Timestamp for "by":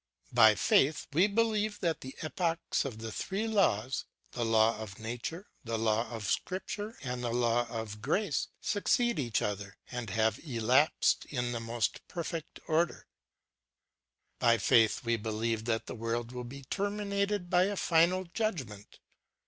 0.33-0.55, 14.39-14.57, 17.47-17.65